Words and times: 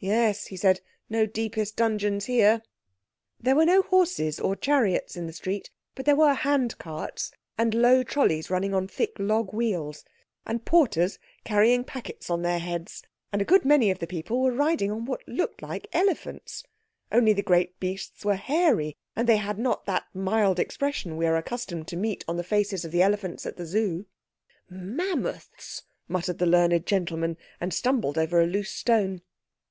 "Yes," 0.00 0.46
he 0.46 0.56
said, 0.56 0.80
"no 1.10 1.26
deepest 1.26 1.74
dungeons 1.74 2.26
here." 2.26 2.62
There 3.40 3.56
were 3.56 3.64
no 3.66 3.82
horses 3.82 4.38
or 4.38 4.54
chariots 4.54 5.16
in 5.16 5.26
the 5.26 5.32
street, 5.32 5.72
but 5.96 6.06
there 6.06 6.14
were 6.14 6.34
handcarts 6.34 7.32
and 7.58 7.74
low 7.74 8.04
trolleys 8.04 8.48
running 8.48 8.72
on 8.72 8.86
thick 8.86 9.14
log 9.18 9.52
wheels, 9.52 10.04
and 10.46 10.64
porters 10.64 11.18
carrying 11.42 11.82
packets 11.82 12.30
on 12.30 12.42
their 12.42 12.60
heads, 12.60 13.02
and 13.32 13.42
a 13.42 13.44
good 13.44 13.64
many 13.64 13.90
of 13.90 13.98
the 13.98 14.06
people 14.06 14.40
were 14.40 14.52
riding 14.52 14.92
on 14.92 15.04
what 15.04 15.26
looked 15.26 15.62
like 15.62 15.88
elephants, 15.92 16.62
only 17.10 17.32
the 17.32 17.42
great 17.42 17.80
beasts 17.80 18.24
were 18.24 18.36
hairy, 18.36 18.96
and 19.16 19.28
they 19.28 19.38
had 19.38 19.58
not 19.58 19.84
that 19.86 20.06
mild 20.14 20.60
expression 20.60 21.16
we 21.16 21.26
are 21.26 21.36
accustomed 21.36 21.88
to 21.88 21.96
meet 21.96 22.24
on 22.28 22.36
the 22.36 22.44
faces 22.44 22.84
of 22.84 22.92
the 22.92 23.02
elephants 23.02 23.44
at 23.44 23.56
the 23.56 23.66
Zoo. 23.66 24.06
"Mammoths!" 24.70 25.82
murmured 26.08 26.38
the 26.38 26.46
learned 26.46 26.86
gentleman, 26.86 27.36
and 27.60 27.74
stumbled 27.74 28.16
over 28.16 28.40
a 28.40 28.46
loose 28.46 28.70
stone. 28.70 29.22